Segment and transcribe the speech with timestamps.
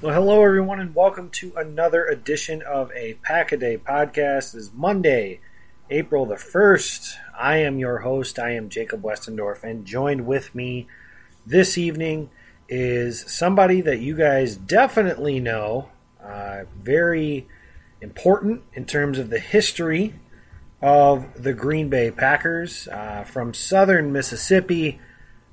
[0.00, 4.54] Well, hello everyone, and welcome to another edition of a Pack a Day podcast.
[4.54, 5.40] It is Monday,
[5.90, 7.18] April the first.
[7.36, 8.38] I am your host.
[8.38, 10.86] I am Jacob Westendorf, and joined with me
[11.44, 12.30] this evening
[12.68, 15.88] is somebody that you guys definitely know.
[16.22, 17.48] Uh, very
[18.00, 20.14] important in terms of the history
[20.80, 25.00] of the Green Bay Packers uh, from Southern Mississippi.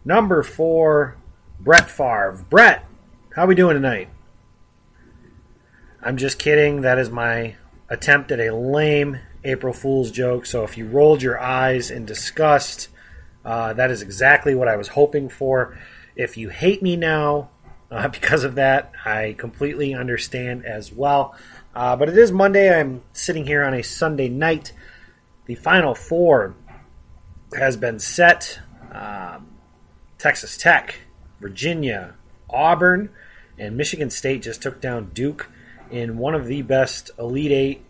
[0.06, 1.18] Number four,
[1.60, 2.46] Brett Favre.
[2.48, 2.86] Brett,
[3.36, 4.10] how are we doing tonight?
[6.06, 6.82] I'm just kidding.
[6.82, 7.56] That is my
[7.90, 10.46] attempt at a lame April Fool's joke.
[10.46, 12.90] So if you rolled your eyes in disgust,
[13.44, 15.76] uh, that is exactly what I was hoping for.
[16.16, 17.50] If you hate me now
[17.90, 21.36] uh, because of that, I completely understand as well.
[21.74, 22.80] Uh, but it is Monday.
[22.80, 24.74] I'm sitting here on a Sunday night.
[25.48, 26.54] The final four
[27.58, 28.60] has been set.
[28.92, 29.48] Um,
[30.20, 31.00] Texas Tech,
[31.42, 32.14] Virginia,
[32.48, 33.10] Auburn,
[33.58, 35.50] and Michigan State just took down Duke
[35.96, 37.86] in one of the best Elite Eight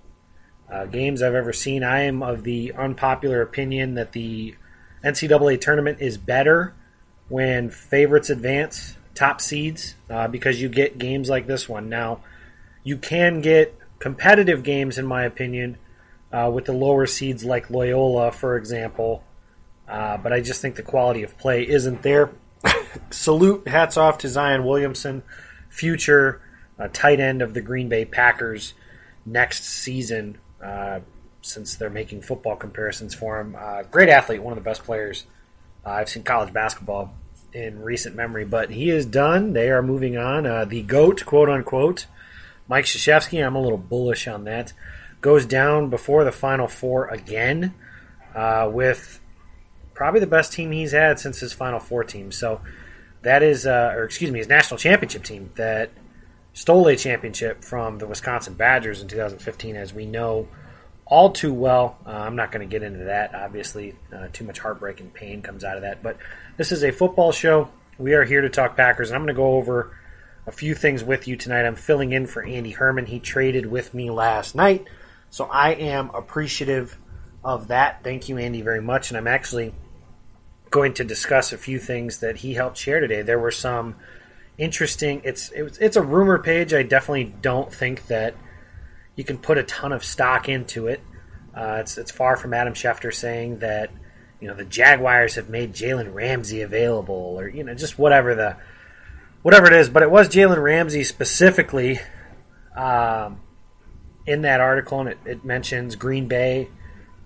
[0.72, 1.84] uh, games I've ever seen.
[1.84, 4.56] I am of the unpopular opinion that the
[5.04, 6.76] NCAA tournament is better
[7.30, 11.90] when favorites advance, top seeds, uh, because you get games like this one.
[11.90, 12.22] Now,
[12.84, 15.80] you can get competitive games, in my opinion,
[16.32, 19.24] uh, with the lower seeds like Loyola, for example.
[19.88, 22.30] Uh, but I just think the quality of play isn't there.
[23.10, 25.24] Salute, hats off to Zion Williamson,
[25.70, 26.42] future
[26.80, 28.74] uh, tight end of the Green Bay Packers
[29.26, 31.00] next season, uh,
[31.42, 33.56] since they're making football comparisons for him.
[33.58, 35.26] Uh, great athlete, one of the best players
[35.86, 37.14] uh, I've seen college basketball
[37.54, 39.54] in recent memory, but he is done.
[39.54, 40.46] They are moving on.
[40.46, 42.08] Uh, the GOAT, quote unquote,
[42.68, 44.74] Mike Krzyzewski, I'm a little bullish on that,
[45.22, 47.74] goes down before the Final Four again
[48.34, 49.22] uh, with
[49.94, 52.32] probably the best team he's had since his Final Four team.
[52.32, 52.60] So
[53.22, 55.92] that is, or excuse me, his national championship team that–
[56.56, 60.48] stole a championship from the Wisconsin Badgers in 2015, as we know
[61.06, 61.98] all too well.
[62.08, 63.36] Uh, I'm not going to get into that.
[63.36, 66.02] Obviously, uh, too much heartbreak and pain comes out of that.
[66.02, 66.18] But
[66.56, 67.70] this is a football show.
[67.98, 69.96] We are here to talk Packers, and I'm going to go over
[70.48, 71.66] a few things with you tonight.
[71.66, 73.08] I'm filling in for Andy Herman.
[73.08, 74.88] He traded with me last night,
[75.30, 76.98] so I am appreciative
[77.44, 78.02] of that.
[78.02, 79.12] Thank you, Andy, very much.
[79.12, 79.74] And I'm actually
[80.70, 83.24] going to discuss a few things that he helped share today.
[83.24, 83.96] There were some
[84.58, 85.22] interesting.
[85.24, 86.74] It's it's it's a rumor page.
[86.74, 88.36] I definitely don't think that
[89.16, 91.02] you can put a ton of stock into it.
[91.56, 93.92] Uh, it's it's far from Adam Schefter saying that
[94.40, 98.58] you know the Jaguars have made Jalen Ramsey available or you know just whatever the
[99.42, 99.90] whatever it is.
[99.90, 102.00] But it was Jalen Ramsey specifically
[102.76, 103.42] um,
[104.26, 106.70] in that article, and it, it mentions Green Bay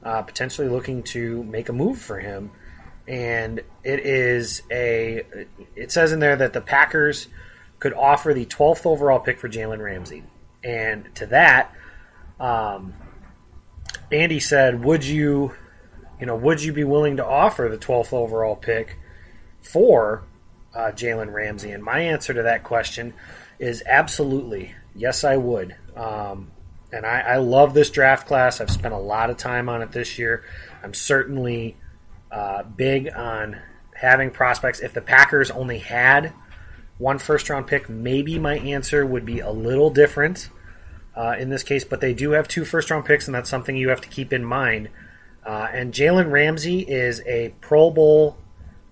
[0.03, 2.51] uh, potentially looking to make a move for him
[3.09, 5.23] and it is a.
[5.75, 7.27] It says in there that the Packers
[7.79, 10.23] could offer the 12th overall pick for Jalen Ramsey,
[10.63, 11.73] and to that,
[12.39, 12.93] um,
[14.11, 15.53] Andy said, "Would you,
[16.19, 18.99] you know, would you be willing to offer the 12th overall pick
[19.59, 20.23] for
[20.75, 23.15] uh, Jalen Ramsey?" And my answer to that question
[23.57, 25.75] is absolutely yes, I would.
[25.95, 26.51] Um,
[26.91, 28.61] and I, I love this draft class.
[28.61, 30.43] I've spent a lot of time on it this year.
[30.83, 31.75] I'm certainly
[32.31, 33.59] uh, big on
[33.95, 34.79] having prospects.
[34.79, 36.33] If the Packers only had
[36.97, 40.49] one first round pick, maybe my answer would be a little different
[41.15, 43.75] uh, in this case, but they do have two first round picks, and that's something
[43.75, 44.89] you have to keep in mind.
[45.45, 48.37] Uh, and Jalen Ramsey is a Pro Bowl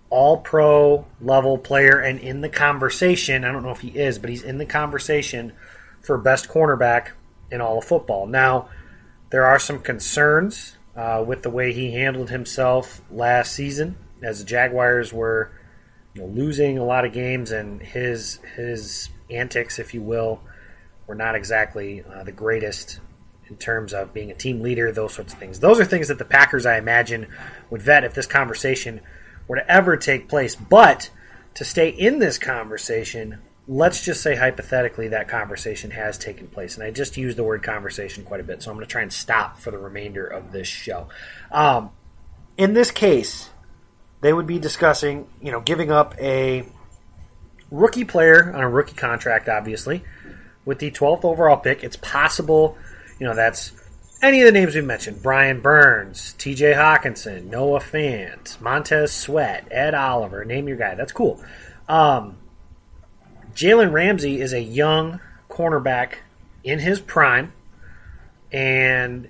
[0.10, 3.44] all pro level player and in the conversation.
[3.44, 5.54] I don't know if he is, but he's in the conversation
[6.02, 7.10] for best cornerback
[7.52, 8.26] in all of football.
[8.26, 8.70] Now,
[9.30, 14.46] there are some concerns uh, with the way he handled himself last season as the
[14.46, 15.52] Jaguars were
[16.14, 20.42] you know, losing a lot of games and his his antics, if you will,
[21.06, 23.00] were not exactly uh, the greatest
[23.48, 25.60] in terms of being a team leader, those sorts of things.
[25.60, 27.28] Those are things that the Packers, I imagine,
[27.70, 29.02] would vet if this conversation
[29.48, 30.56] were to ever take place.
[30.56, 31.10] But
[31.54, 36.76] to stay in this conversation, let's just say hypothetically that conversation has taken place.
[36.76, 39.02] And I just used the word conversation quite a bit, so I'm going to try
[39.02, 41.10] and stop for the remainder of this show.
[41.52, 41.92] Um,
[42.58, 43.50] in this case,
[44.22, 46.66] they would be discussing, you know, giving up a
[47.70, 50.04] rookie player on a rookie contract, obviously,
[50.64, 51.84] with the 12th overall pick.
[51.84, 52.78] It's possible,
[53.20, 53.74] you know, that's
[54.24, 59.94] any of the names we mentioned Brian Burns, TJ Hockenson, Noah Fant, Montez Sweat, Ed
[59.94, 60.96] Oliver, name your guy.
[60.96, 61.44] That's cool.
[61.88, 62.38] Um,
[63.58, 65.20] Jalen Ramsey is a young
[65.50, 66.18] cornerback
[66.64, 67.54] in his prime
[68.52, 69.28] and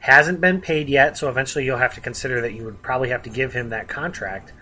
[0.00, 3.22] hasn't been paid yet, so eventually you'll have to consider that you would probably have
[3.22, 4.52] to give him that contract.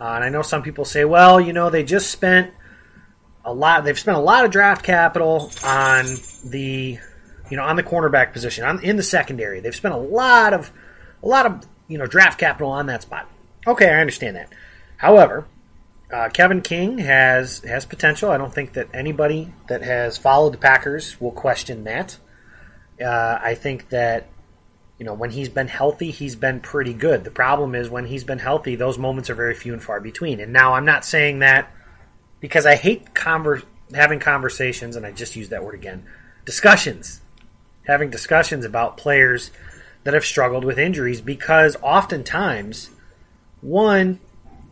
[0.00, 2.52] Uh, and I know some people say, well, you know, they just spent
[3.44, 3.84] a lot.
[3.84, 6.04] They've spent a lot of draft capital on
[6.44, 6.98] the,
[7.48, 9.60] you know, on the cornerback position, on in the secondary.
[9.60, 10.72] They've spent a lot of,
[11.22, 13.30] a lot of, you know, draft capital on that spot.
[13.64, 14.52] Okay, I understand that.
[14.96, 15.46] However,
[16.12, 18.30] uh, Kevin King has has potential.
[18.30, 22.18] I don't think that anybody that has followed the Packers will question that.
[23.00, 24.28] Uh, I think that
[24.98, 27.24] you know, when he's been healthy, he's been pretty good.
[27.24, 30.40] The problem is when he's been healthy, those moments are very few and far between.
[30.40, 31.70] And now I'm not saying that
[32.40, 33.64] because I hate conver-
[33.94, 36.06] having conversations, and I just use that word again
[36.44, 37.20] discussions.
[37.86, 39.50] Having discussions about players
[40.04, 42.90] that have struggled with injuries because oftentimes,
[43.60, 44.20] one,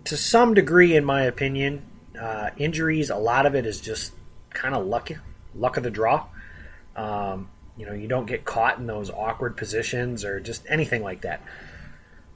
[0.05, 1.85] to some degree, in my opinion,
[2.21, 4.13] uh, injuries, a lot of it is just
[4.51, 5.11] kind of luck,
[5.55, 6.27] luck of the draw.
[6.95, 11.23] Um, you know, you don't get caught in those awkward positions or just anything like
[11.23, 11.43] that.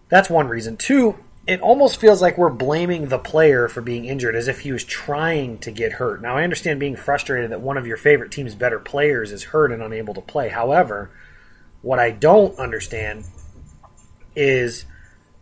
[0.08, 0.76] That's one reason.
[0.76, 4.72] Two, it almost feels like we're blaming the player for being injured as if he
[4.72, 6.20] was trying to get hurt.
[6.20, 9.70] Now, I understand being frustrated that one of your favorite team's better players is hurt
[9.70, 10.48] and unable to play.
[10.48, 11.10] However,
[11.82, 13.24] what I don't understand
[14.34, 14.84] is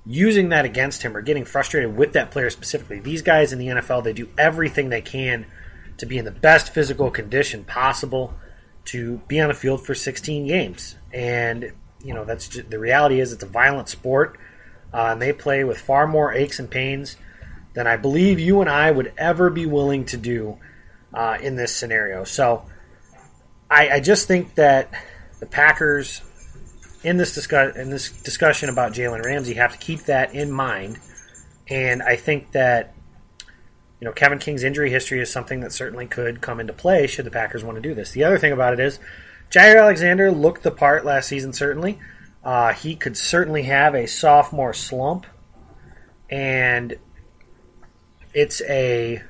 [0.06, 3.00] using that against him or getting frustrated with that player specifically.
[3.00, 5.46] These guys in the NFL, they do everything they can
[5.98, 8.34] to be in the best physical condition possible
[8.86, 10.96] to be on a field for 16 games.
[11.12, 11.72] And,
[12.02, 14.38] you know, that's just, the reality is it's a violent sport.
[14.94, 17.16] Uh, and they play with far more aches and pains
[17.74, 20.58] than I believe you and I would ever be willing to do
[21.12, 22.24] uh, in this scenario.
[22.24, 22.64] So
[23.70, 24.90] I, I, just think that
[25.40, 26.22] the Packers
[27.06, 30.50] in this discuss in this discussion about Jalen Ramsey you have to keep that in
[30.50, 30.98] mind.
[31.68, 32.94] And I think that
[34.00, 37.24] you know, Kevin King's injury history is something that certainly could come into play should
[37.24, 38.10] the Packers want to do this.
[38.10, 38.98] The other thing about it is,
[39.50, 41.98] Jaire Alexander looked the part last season, certainly.
[42.44, 45.26] Uh, he could certainly have a sophomore slump,
[46.28, 46.96] and
[48.34, 49.22] it's a.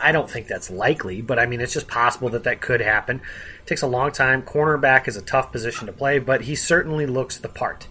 [0.00, 3.20] I don't think that's likely, but I mean, it's just possible that that could happen.
[3.68, 4.40] Takes a long time.
[4.40, 7.86] Cornerback is a tough position to play, but he certainly looks the part.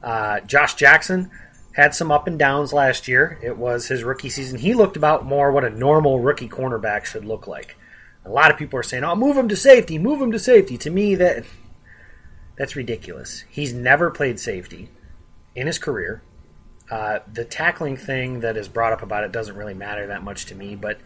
[0.00, 1.32] Uh, Josh Jackson
[1.72, 3.36] had some up and downs last year.
[3.42, 4.60] It was his rookie season.
[4.60, 7.76] He looked about more what a normal rookie cornerback should look like.
[8.24, 10.78] A lot of people are saying, "Oh, move him to safety, move him to safety."
[10.78, 11.44] To me, that
[12.56, 13.42] that's ridiculous.
[13.48, 14.88] He's never played safety
[15.56, 16.22] in his career.
[16.92, 20.46] Uh, the tackling thing that is brought up about it doesn't really matter that much
[20.46, 20.76] to me.
[20.76, 21.00] But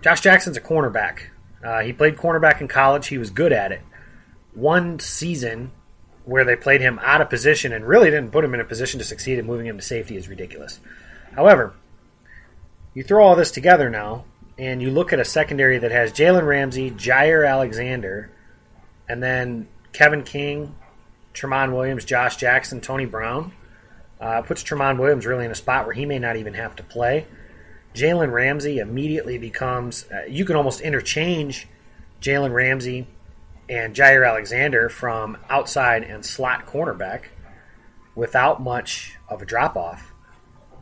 [0.00, 1.28] Josh Jackson's a cornerback.
[1.64, 3.08] Uh, he played cornerback in college.
[3.08, 3.82] He was good at it.
[4.54, 5.70] One season
[6.24, 8.98] where they played him out of position and really didn't put him in a position
[8.98, 10.80] to succeed and moving him to safety is ridiculous.
[11.34, 11.74] However,
[12.94, 14.24] you throw all this together now,
[14.58, 18.30] and you look at a secondary that has Jalen Ramsey, Jaire Alexander,
[19.08, 20.74] and then Kevin King,
[21.34, 23.52] Tramon Williams, Josh Jackson, Tony Brown.
[24.20, 26.82] Uh, puts Tramon Williams really in a spot where he may not even have to
[26.84, 27.26] play.
[27.94, 31.68] Jalen Ramsey immediately becomes, uh, you can almost interchange
[32.20, 33.06] Jalen Ramsey
[33.68, 37.24] and Jaire Alexander from outside and slot cornerback
[38.14, 40.12] without much of a drop off.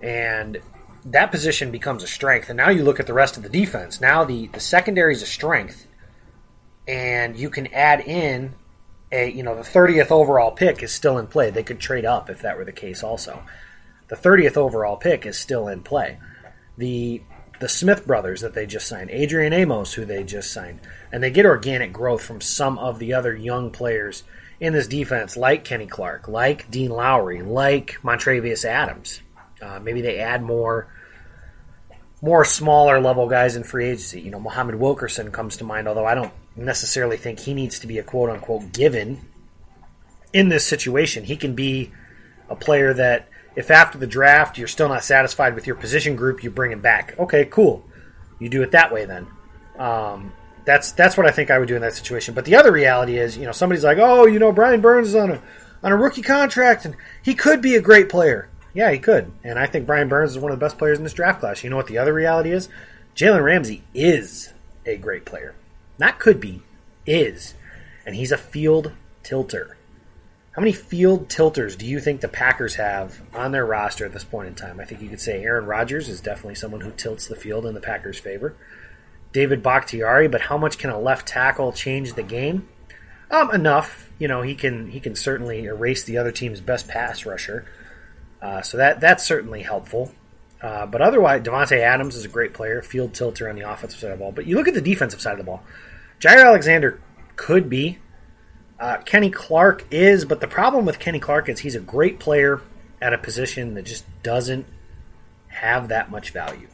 [0.00, 0.60] And
[1.04, 2.48] that position becomes a strength.
[2.48, 4.00] And now you look at the rest of the defense.
[4.00, 5.86] Now the, the secondary is a strength.
[6.86, 8.54] And you can add in
[9.12, 11.50] a, you know, the 30th overall pick is still in play.
[11.50, 13.42] They could trade up if that were the case also.
[14.08, 16.18] The 30th overall pick is still in play.
[16.80, 17.22] The
[17.60, 20.80] the Smith brothers that they just signed, Adrian Amos, who they just signed,
[21.12, 24.24] and they get organic growth from some of the other young players
[24.60, 29.20] in this defense, like Kenny Clark, like Dean Lowry, like Montravius Adams.
[29.60, 30.88] Uh, maybe they add more
[32.22, 34.22] more smaller level guys in free agency.
[34.22, 37.86] You know, Muhammad Wilkerson comes to mind, although I don't necessarily think he needs to
[37.86, 39.20] be a quote unquote given
[40.32, 41.24] in this situation.
[41.24, 41.92] He can be
[42.48, 46.42] a player that if after the draft you're still not satisfied with your position group,
[46.42, 47.18] you bring him back.
[47.18, 47.84] Okay, cool.
[48.38, 49.26] You do it that way then.
[49.78, 50.32] Um,
[50.64, 52.34] that's that's what I think I would do in that situation.
[52.34, 55.14] But the other reality is, you know, somebody's like, oh, you know, Brian Burns is
[55.14, 55.42] on a
[55.82, 58.48] on a rookie contract and he could be a great player.
[58.72, 59.32] Yeah, he could.
[59.42, 61.64] And I think Brian Burns is one of the best players in this draft class.
[61.64, 62.68] You know what the other reality is?
[63.16, 64.52] Jalen Ramsey is
[64.86, 65.54] a great player.
[65.98, 66.62] Not could be,
[67.04, 67.54] is.
[68.06, 68.92] And he's a field
[69.22, 69.76] tilter.
[70.52, 74.24] How many field tilters do you think the Packers have on their roster at this
[74.24, 74.80] point in time?
[74.80, 77.74] I think you could say Aaron Rodgers is definitely someone who tilts the field in
[77.74, 78.56] the Packers' favor.
[79.32, 82.68] David Bakhtiari, but how much can a left tackle change the game?
[83.30, 84.10] Um, enough.
[84.18, 87.64] You know, he can he can certainly erase the other team's best pass rusher.
[88.42, 90.12] Uh, so that that's certainly helpful.
[90.60, 94.10] Uh, but otherwise, Davante Adams is a great player, field tilter on the offensive side
[94.10, 94.32] of the ball.
[94.32, 95.62] But you look at the defensive side of the ball.
[96.18, 97.00] Jaire Alexander
[97.36, 97.98] could be.
[98.80, 102.62] Uh, Kenny Clark is, but the problem with Kenny Clark is he's a great player
[103.02, 104.66] at a position that just doesn't
[105.48, 106.68] have that much value.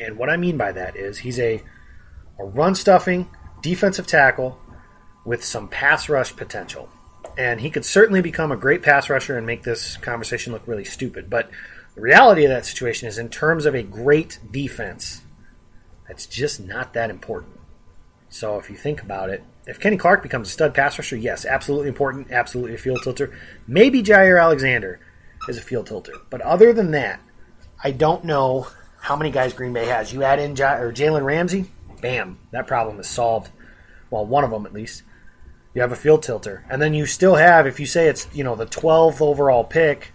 [0.00, 1.62] And what I mean by that is he's a,
[2.38, 3.28] a run stuffing
[3.60, 4.58] defensive tackle
[5.24, 6.88] with some pass rush potential.
[7.38, 10.84] And he could certainly become a great pass rusher and make this conversation look really
[10.84, 11.30] stupid.
[11.30, 11.48] But
[11.94, 15.22] the reality of that situation is, in terms of a great defense,
[16.08, 17.60] that's just not that important.
[18.28, 21.46] So if you think about it, if Kenny Clark becomes a stud pass rusher, yes,
[21.46, 23.36] absolutely important, absolutely a field tilter.
[23.66, 24.98] Maybe Jaire Alexander
[25.48, 26.14] is a field tilter.
[26.30, 27.20] But other than that,
[27.82, 28.66] I don't know
[29.00, 30.12] how many guys Green Bay has.
[30.12, 31.66] You add in J- or Jalen Ramsey,
[32.00, 33.50] bam, that problem is solved.
[34.10, 35.02] Well, one of them at least.
[35.74, 38.44] You have a field tilter, and then you still have, if you say it's you
[38.44, 40.12] know the 12th overall pick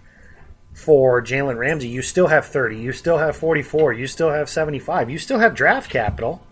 [0.72, 5.10] for Jalen Ramsey, you still have 30, you still have 44, you still have 75,
[5.10, 6.46] you still have draft capital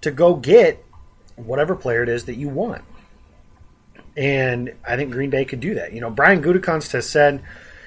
[0.00, 0.82] to go get
[1.38, 2.84] whatever player it is that you want.
[4.16, 5.92] And I think Green Bay could do that.
[5.92, 7.42] You know, Brian Gutekunst has said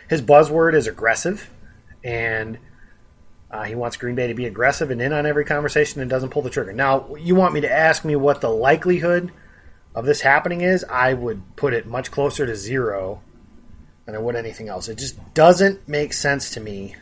[0.09, 1.49] his buzzword is aggressive,
[2.03, 2.57] and
[3.51, 6.29] uh, he wants Green Bay to be aggressive and in on every conversation and doesn't
[6.29, 6.71] pull the trigger.
[6.71, 9.31] Now, you want me to ask me what the likelihood
[9.93, 10.85] of this happening is?
[10.85, 13.21] I would put it much closer to zero
[14.05, 14.87] than I would anything else.
[14.87, 16.95] It just doesn't make sense to me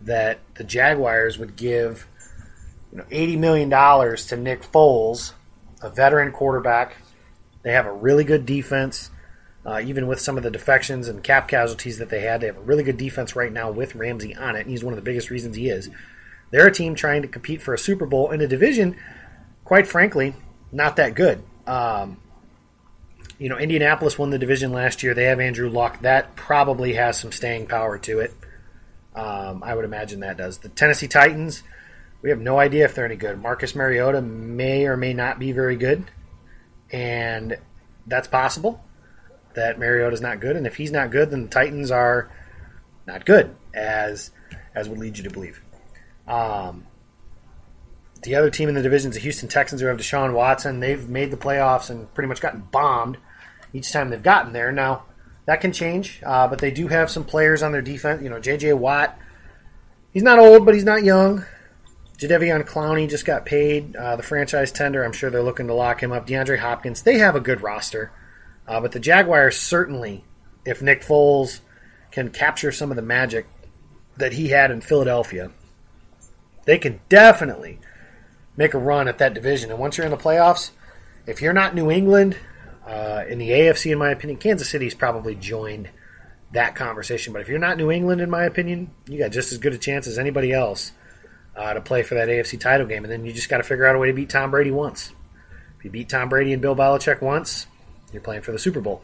[0.00, 2.06] that the Jaguars would give
[2.92, 5.32] you know, $80 million to Nick Foles,
[5.84, 6.96] a veteran quarterback.
[7.62, 9.10] They have a really good defense.
[9.66, 12.58] Uh, even with some of the defections and cap casualties that they had, they have
[12.58, 15.02] a really good defense right now with Ramsey on it, and he's one of the
[15.02, 15.88] biggest reasons he is.
[16.50, 18.96] They're a team trying to compete for a Super Bowl in a division,
[19.64, 20.34] quite frankly,
[20.70, 21.42] not that good.
[21.66, 22.18] Um,
[23.38, 25.14] you know, Indianapolis won the division last year.
[25.14, 26.00] They have Andrew Luck.
[26.02, 28.34] That probably has some staying power to it.
[29.14, 30.58] Um, I would imagine that does.
[30.58, 31.62] The Tennessee Titans,
[32.24, 33.40] we have no idea if they're any good.
[33.40, 36.10] Marcus Mariota may or may not be very good,
[36.90, 37.58] and
[38.06, 38.82] that's possible
[39.52, 42.32] that Mariota's not good, and if he's not good, then the Titans are
[43.06, 44.30] not good, as
[44.74, 45.60] as would lead you to believe.
[46.26, 46.86] Um,
[48.22, 50.80] the other team in the division is the Houston Texans, who have Deshaun Watson.
[50.80, 53.18] They've made the playoffs and pretty much gotten bombed
[53.74, 54.72] each time they've gotten there.
[54.72, 55.04] Now
[55.44, 58.22] that can change, uh, but they do have some players on their defense.
[58.22, 58.72] You know, J.J.
[58.72, 59.18] Watt.
[60.10, 61.44] He's not old, but he's not young.
[62.18, 63.96] Jadeveon Clowney just got paid.
[63.96, 65.04] Uh, the franchise tender.
[65.04, 66.26] I'm sure they're looking to lock him up.
[66.26, 67.02] DeAndre Hopkins.
[67.02, 68.12] They have a good roster.
[68.66, 70.24] Uh, but the Jaguars certainly,
[70.64, 71.60] if Nick Foles
[72.10, 73.46] can capture some of the magic
[74.16, 75.50] that he had in Philadelphia,
[76.64, 77.80] they can definitely
[78.56, 79.70] make a run at that division.
[79.70, 80.70] And once you're in the playoffs,
[81.26, 82.36] if you're not New England,
[82.86, 85.90] uh, in the AFC, in my opinion, Kansas City's probably joined
[86.52, 87.32] that conversation.
[87.32, 89.78] But if you're not New England, in my opinion, you got just as good a
[89.78, 90.92] chance as anybody else
[91.56, 93.04] uh, to play for that AFC title game.
[93.04, 95.12] And then you just got to figure out a way to beat Tom Brady once.
[95.78, 97.66] If you beat Tom Brady and Bill Belichick once,
[98.12, 99.02] you're playing for the Super Bowl.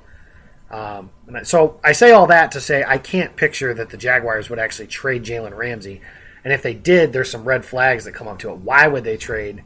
[0.71, 1.11] Um,
[1.43, 4.87] so I say all that to say I can't picture that the Jaguars would actually
[4.87, 6.01] trade Jalen Ramsey.
[6.45, 8.59] And if they did, there's some red flags that come up to it.
[8.59, 9.65] Why would they trade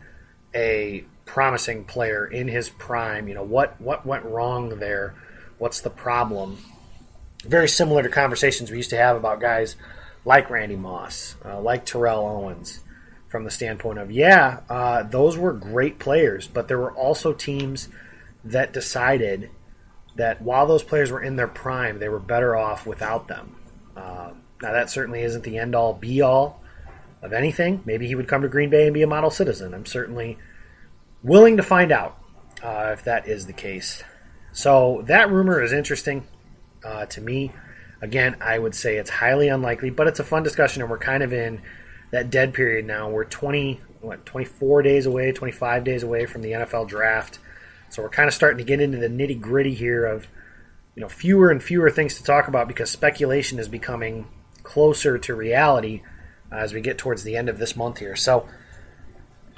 [0.55, 3.29] a promising player in his prime?
[3.29, 5.15] You know, what what went wrong there?
[5.59, 6.59] What's the problem?
[7.45, 9.77] Very similar to conversations we used to have about guys
[10.25, 12.81] like Randy Moss, uh, like Terrell Owens,
[13.29, 17.89] from the standpoint of yeah, uh, those were great players, but there were also teams
[18.45, 19.51] that decided
[20.17, 23.57] that while those players were in their prime, they were better off without them.
[23.97, 24.31] Uh,
[24.63, 26.63] now, that certainly isn't the end all be all
[27.23, 27.83] of anything.
[27.85, 29.75] Maybe he would come to Green Bay and be a model citizen.
[29.75, 30.39] I'm certainly
[31.23, 32.19] willing to find out
[32.63, 34.05] uh, if that is the case.
[34.53, 36.27] So, that rumor is interesting
[36.85, 37.53] uh, to me.
[38.05, 41.23] Again, I would say it's highly unlikely, but it's a fun discussion, and we're kind
[41.23, 41.63] of in
[42.11, 43.09] that dead period now.
[43.09, 47.39] We're 20, what, 24 days away, 25 days away from the NFL draft.
[47.89, 50.27] So we're kind of starting to get into the nitty gritty here of,
[50.95, 54.27] you know, fewer and fewer things to talk about because speculation is becoming
[54.63, 56.03] closer to reality
[56.53, 58.17] as we get towards the end of this month here.
[58.17, 58.47] So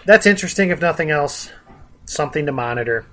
[0.04, 1.50] that's interesting, if nothing else.
[2.04, 3.06] Something to monitor.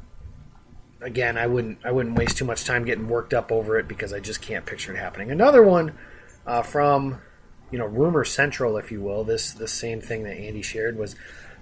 [1.03, 4.13] Again, I wouldn't I wouldn't waste too much time getting worked up over it because
[4.13, 5.31] I just can't picture it happening.
[5.31, 5.97] Another one
[6.45, 7.21] uh, from
[7.71, 9.23] you know rumor central, if you will.
[9.23, 11.15] This the same thing that Andy shared was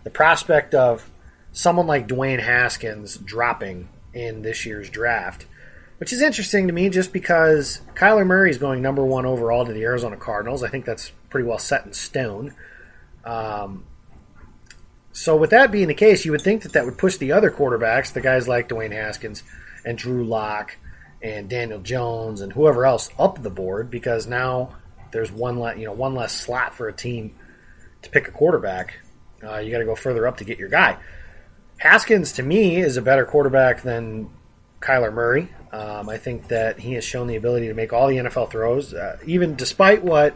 [0.04, 1.10] the prospect of
[1.52, 5.46] someone like Dwayne Haskins dropping in this year's draft,
[5.98, 9.74] which is interesting to me just because Kyler Murray is going number one overall to
[9.74, 10.64] the Arizona Cardinals.
[10.64, 12.54] I think that's pretty well set in stone.
[13.24, 13.86] Um,
[15.14, 17.52] so, with that being the case, you would think that that would push the other
[17.52, 19.44] quarterbacks, the guys like Dwayne Haskins
[19.84, 20.78] and Drew Lock
[21.22, 24.76] and Daniel Jones and whoever else, up the board because now
[25.12, 27.36] there's one le- you know one less slot for a team
[28.04, 29.00] to pick a quarterback.
[29.44, 30.98] Uh, you got to go further up to get your guy.
[31.78, 34.30] Haskins, to me, is a better quarterback than
[34.80, 35.50] Kyler Murray.
[35.72, 38.94] Um, I think that he has shown the ability to make all the NFL throws,
[38.94, 40.36] uh, even despite what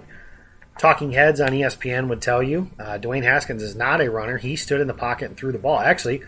[0.77, 2.69] talking heads on ESPN would tell you.
[2.79, 4.37] Uh, Dwayne Haskins is not a runner.
[4.37, 5.79] He stood in the pocket and threw the ball.
[5.79, 6.21] Actually,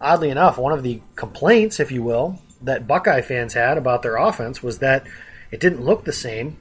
[0.00, 4.16] oddly enough, one of the complaints, if you will, that Buckeye fans had about their
[4.16, 5.04] offense was that
[5.50, 6.56] it didn't look the same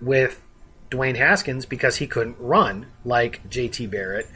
[0.00, 0.40] with
[0.90, 4.28] Dwayne Haskins because he couldn't run like JT Barrett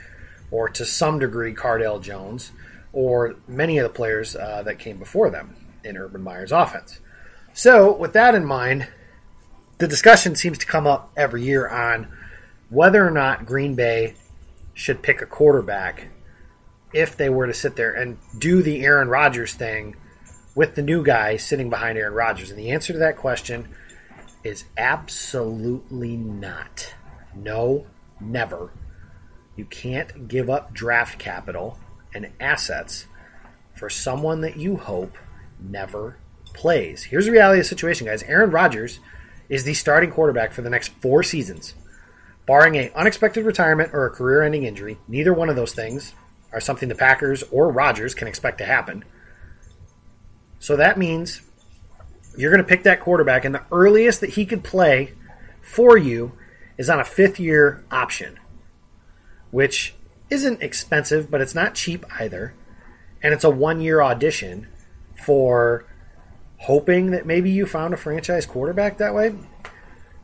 [0.51, 2.53] or to some degree Cardale Jones
[2.93, 7.01] or many of the players uh, that came before them in Urban Meyer's offense.
[7.55, 8.89] So, with that in mind,
[9.79, 12.09] the discussion seems to come up every year on
[12.69, 14.15] whether or not Green Bay
[14.75, 16.09] should pick a quarterback
[16.93, 19.97] if they were to sit there and do the Aaron Rodgers thing
[20.55, 22.51] with the new guy sitting behind Aaron Rodgers.
[22.51, 23.69] And the answer to that question
[24.45, 26.95] is absolutely not.
[27.35, 27.87] No,
[28.21, 28.73] never.
[29.57, 31.79] You can't give up draft capital
[32.15, 33.07] and assets
[33.75, 35.17] for someone that you hope
[35.61, 36.19] never
[36.53, 37.05] plays.
[37.05, 38.23] Here's the reality of the situation, guys.
[38.25, 39.01] Aaron Rodgers
[39.53, 41.75] is the starting quarterback for the next four seasons.
[42.47, 46.15] Barring a unexpected retirement or a career-ending injury, neither one of those things
[46.55, 49.05] are something the Packers or Rodgers can expect to happen.
[50.59, 51.43] So that means
[52.35, 55.13] you're going to pick that quarterback, and the earliest that he could play
[55.61, 56.33] for you
[56.79, 58.39] is on a fifth year option,
[59.51, 59.95] which
[60.31, 62.55] isn't expensive, but it's not cheap either.
[63.23, 64.69] And it's a one year audition
[65.15, 65.85] for
[66.63, 69.35] hoping that maybe you found a franchise quarterback that way.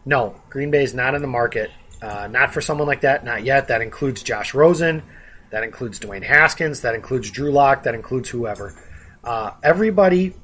[0.04, 1.70] No, Green Bay is not in the market.
[2.00, 3.68] Uh, not for someone like that, not yet.
[3.68, 5.02] That includes Josh Rosen.
[5.50, 6.82] That includes Dwayne Haskins.
[6.82, 7.82] That includes Drew Lock.
[7.82, 8.74] That includes whoever.
[9.24, 10.34] Uh, everybody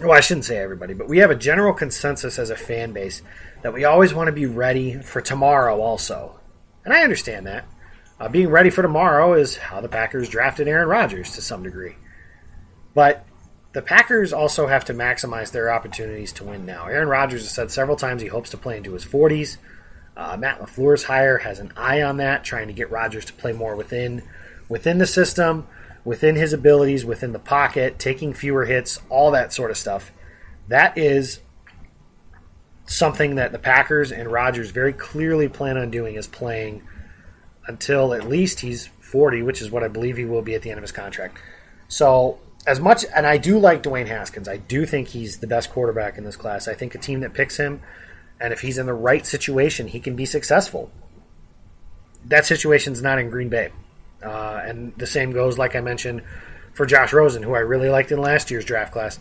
[0.00, 3.20] well, I shouldn't say everybody, but we have a general consensus as a fan base
[3.62, 6.40] that we always want to be ready for tomorrow also.
[6.84, 7.66] And I understand that.
[8.18, 11.96] Uh, being ready for tomorrow is how the Packers drafted Aaron Rodgers to some degree.
[12.94, 13.26] But
[13.72, 16.86] the Packers also have to maximize their opportunities to win now.
[16.86, 19.56] Aaron Rodgers has said several times he hopes to play into his 40s.
[20.16, 23.52] Uh, Matt LaFleur's hire has an eye on that, trying to get Rodgers to play
[23.52, 24.22] more within
[24.68, 25.66] within the system
[26.04, 30.10] within his abilities, within the pocket, taking fewer hits, all that sort of stuff.
[30.68, 31.40] That is
[32.86, 36.82] something that the Packers and Rodgers very clearly plan on doing is playing
[37.66, 40.70] until at least he's 40, which is what I believe he will be at the
[40.70, 41.38] end of his contract.
[41.86, 45.70] So, as much, and I do like Dwayne Haskins, I do think he's the best
[45.70, 46.68] quarterback in this class.
[46.68, 47.82] I think a team that picks him,
[48.40, 50.90] and if he's in the right situation, he can be successful.
[52.24, 53.72] That situation's not in Green Bay.
[54.22, 56.22] Uh, and the same goes, like I mentioned,
[56.72, 59.18] for Josh Rosen, who I really liked in last year's draft class.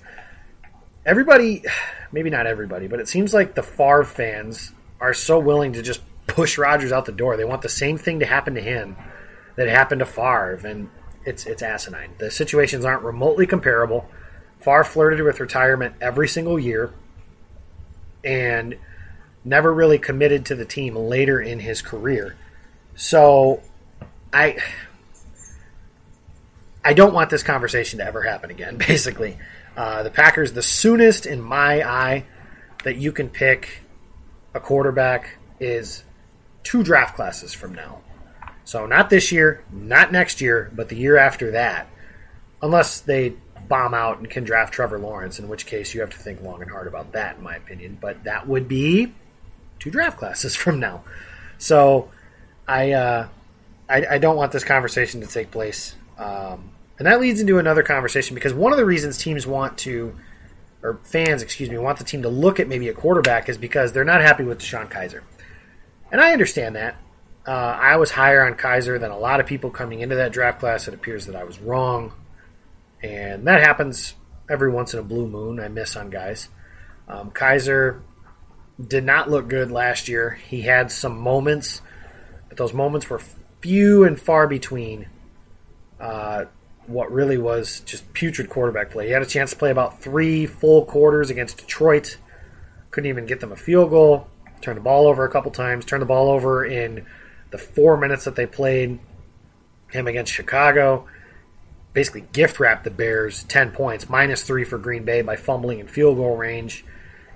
[1.06, 1.64] Everybody,
[2.12, 6.02] maybe not everybody, but it seems like the Favre fans are so willing to just
[6.28, 7.38] push Rodgers out the door.
[7.38, 8.96] They want the same thing to happen to him
[9.56, 10.90] that happened to Favre, and
[11.26, 12.12] it's it's asinine.
[12.18, 14.10] The situations aren't remotely comparable.
[14.60, 16.94] Favre flirted with retirement every single year,
[18.24, 18.78] and
[19.44, 22.36] never really committed to the team later in his career.
[22.96, 23.62] So,
[24.32, 24.58] I
[26.84, 28.78] I don't want this conversation to ever happen again.
[28.88, 29.38] Basically,
[29.76, 32.26] uh, the Packers, the soonest in my eye
[32.84, 33.84] that you can pick
[34.54, 36.04] a quarterback is
[36.64, 38.02] two draft classes from now.
[38.64, 41.88] So not this year, not next year, but the year after that,
[42.62, 43.34] unless they
[43.68, 46.62] bomb out and can draft Trevor Lawrence, in which case you have to think long
[46.62, 47.98] and hard about that, in my opinion.
[48.00, 49.14] But that would be
[49.80, 51.04] two draft classes from now.
[51.58, 52.10] So
[52.68, 53.28] I, uh,
[53.90, 57.82] I, I don't want this conversation to take place um, and that leads into another
[57.82, 60.16] conversation because one of the reasons teams want to,
[60.84, 63.92] or fans, excuse me, want the team to look at maybe a quarterback is because
[63.92, 65.22] they're not happy with DeShone Kizer.
[66.12, 66.96] And I understand that.
[67.48, 70.60] Uh, I was higher on Kizer than a lot of people coming into that draft
[70.60, 70.88] class.
[70.88, 72.14] It appears that I was wrong,
[73.02, 74.14] and that happens
[74.50, 75.60] every once in a blue moon.
[75.60, 76.50] I miss on guys.
[77.08, 78.02] Um, Kizer
[78.86, 80.40] did not look good last year.
[80.48, 81.82] He had some moments,
[82.48, 83.22] but those moments were
[83.62, 85.08] few and far between.
[86.00, 86.46] Uh,
[86.88, 89.08] what really was just putrid quarterback play.
[89.08, 92.18] He had a chance to play about three full quarters against Detroit.
[92.90, 94.28] Couldn't even get them a field goal.
[94.62, 95.86] Turned the ball over a couple times.
[95.86, 97.06] Turned the ball over in
[97.52, 99.00] the four minutes that they played
[99.92, 101.08] him against Chicago.
[101.94, 105.88] Basically, gift wrapped the Bears 10 points, minus three for Green Bay by fumbling in
[105.88, 106.86] field goal range,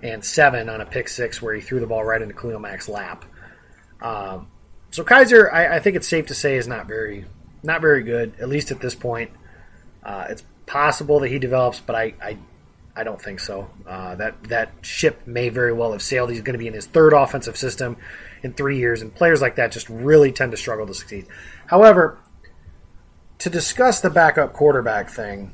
[0.02, 2.88] and seven on a pick six where he threw the ball right into Khalil Mack's
[2.88, 3.26] lap.
[4.02, 4.48] Um,
[4.92, 7.26] so Kizer, I, I, think it's safe to say, is not very
[7.64, 9.32] not very good, at least at this point.
[10.04, 12.38] Uh, it's possible that he develops, but I, I,
[12.96, 13.70] I don't think so.
[13.86, 16.30] Uh, that that ship may very well have sailed.
[16.30, 17.98] He's going to be in his third offensive system
[18.42, 21.28] in three years, and players like that just really tend to struggle to succeed.
[21.68, 22.18] However,
[23.40, 25.52] to discuss the backup quarterback thing,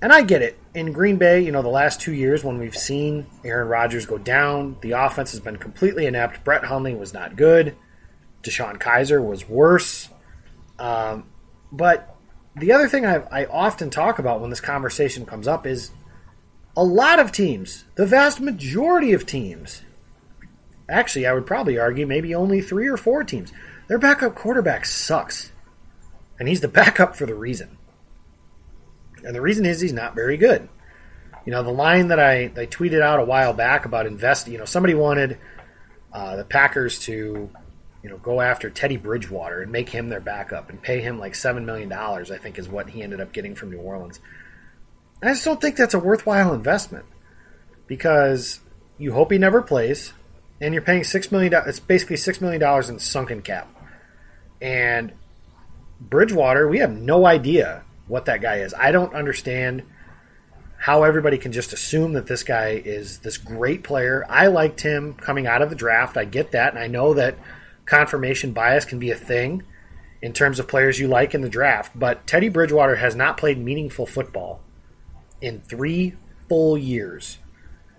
[0.00, 0.58] and I get it.
[0.74, 4.18] In Green Bay, you know, the last two years when we've seen Aaron Rodgers go
[4.18, 6.44] down, the offense has been completely inept.
[6.44, 7.76] Brett Hundley was not good.
[8.42, 10.08] DeShone Kizer was worse.
[10.78, 11.26] Um,
[11.70, 12.16] but
[12.56, 15.90] the other thing I, I often talk about when this conversation comes up is
[16.76, 19.82] a lot of teams, the vast majority of teams,
[20.88, 23.52] actually, I would probably argue maybe only three or four teams,
[23.88, 25.52] their backup quarterback sucks.
[26.38, 27.78] And he's the backup for the reason.
[29.24, 30.68] And the reason is he's not very good.
[31.46, 34.58] You know, the line that I, I tweeted out a while back about investing, you
[34.58, 35.38] know, somebody wanted
[36.12, 37.50] uh, the Packers to
[38.04, 41.34] you know, go after Teddy Bridgewater and make him their backup and pay him like
[41.34, 42.30] seven million dollars.
[42.30, 44.20] I think is what he ended up getting from New Orleans.
[45.22, 47.06] I just don't think that's a worthwhile investment
[47.86, 48.60] because
[48.98, 50.12] you hope he never plays,
[50.60, 51.52] and you're paying six million.
[51.66, 53.68] It's basically six million dollars in sunken cap,
[54.60, 55.12] and
[56.00, 58.74] Bridgewater, we have no idea what that guy is.
[58.74, 59.82] I don't understand
[60.76, 64.26] how everybody can just assume that this guy is this great player.
[64.28, 66.16] I liked him coming out of the draft.
[66.16, 67.38] I get that, and I know that
[67.86, 69.62] confirmation bias can be a thing
[70.20, 73.58] in terms of players you like in the draft, but Teddy Bridgewater has not played
[73.58, 74.60] meaningful football
[75.44, 76.14] in three
[76.48, 77.38] full years.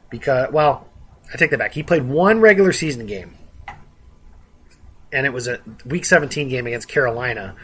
[0.09, 0.87] Because, well,
[1.31, 1.73] I take that back.
[1.73, 3.37] He played one regular season game,
[5.13, 7.55] and it was a Week 17 game against Carolina,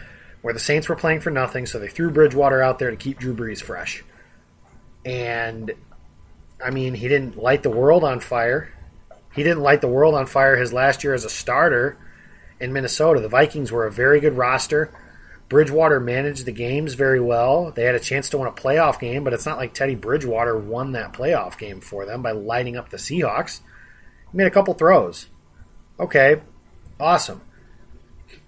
[0.42, 3.20] where the Saints were playing for nothing, so they threw Bridgewater out there to keep
[3.20, 4.04] Drew Brees fresh.
[5.04, 5.72] And,
[6.64, 8.72] I mean, he didn't light the world on fire.
[9.34, 11.98] He didn't light the world on fire his last year as a starter
[12.60, 13.20] in Minnesota.
[13.20, 14.92] The Vikings were a very good roster.
[15.52, 17.72] Bridgewater managed the games very well.
[17.72, 20.58] They had a chance to win a playoff game, but it's not like Teddy Bridgewater
[20.58, 23.60] won that playoff game for them by lighting up the Seahawks.
[24.32, 25.28] He made a couple throws.
[26.00, 26.40] Okay,
[27.02, 27.42] awesome.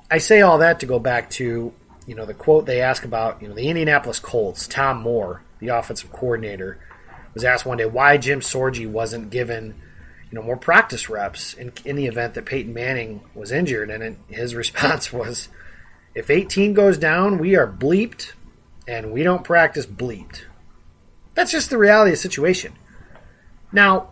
[0.09, 1.73] I say all that to go back to
[2.07, 4.65] you know the quote they ask about you know the Indianapolis Colts.
[4.65, 6.79] Tom Moore, the offensive coordinator,
[7.33, 9.75] was asked one day why Jim Sorgi wasn't given
[10.31, 13.89] you know more practice reps in, in the event that Peyton Manning was injured.
[13.89, 15.49] And it, his response was,
[16.15, 18.33] "If 18 goes down, we are bleeped,
[18.87, 20.43] and we don't practice bleeped."
[21.35, 22.73] That's just the reality of the situation.
[23.71, 24.09] Now,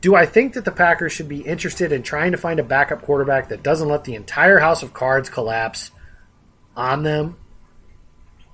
[0.00, 3.02] do I think that the Packers should be interested in trying to find a backup
[3.02, 5.90] quarterback that doesn't let the entire house of cards collapse
[6.76, 7.36] on them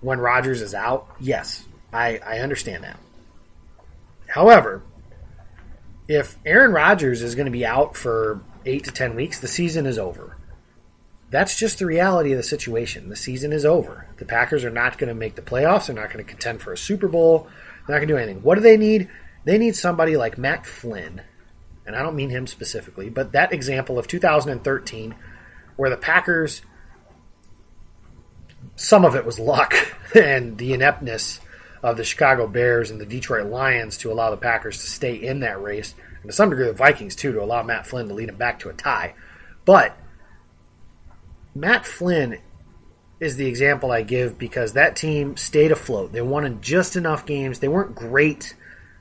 [0.00, 1.08] when Rodgers is out?
[1.20, 2.98] Yes, I, I understand that.
[4.28, 4.82] However,
[6.08, 9.86] if Aaron Rodgers is going to be out for eight to ten weeks, the season
[9.86, 10.36] is over.
[11.32, 13.08] That's just the reality of the situation.
[13.08, 14.06] The season is over.
[14.18, 15.86] The Packers are not going to make the playoffs.
[15.86, 17.48] They're not going to contend for a Super Bowl.
[17.86, 18.42] They're not going to do anything.
[18.42, 19.08] What do they need?
[19.46, 21.22] They need somebody like Matt Flynn,
[21.86, 25.14] and I don't mean him specifically, but that example of 2013,
[25.76, 26.60] where the Packers,
[28.76, 29.74] some of it was luck
[30.14, 31.40] and the ineptness
[31.82, 35.40] of the Chicago Bears and the Detroit Lions to allow the Packers to stay in
[35.40, 38.28] that race, and to some degree the Vikings too to allow Matt Flynn to lead
[38.28, 39.14] them back to a tie.
[39.64, 39.96] But
[41.54, 42.38] Matt Flynn
[43.20, 46.12] is the example I give because that team stayed afloat.
[46.12, 47.60] They won in just enough games.
[47.60, 48.54] They weren't great.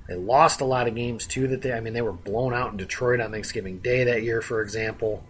[0.07, 1.47] They lost a lot of games too.
[1.47, 4.41] That they, I mean, they were blown out in Detroit on Thanksgiving Day that year,
[4.41, 5.23] for example.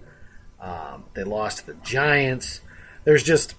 [0.59, 2.61] Um, they lost to the Giants.
[3.03, 3.55] There's just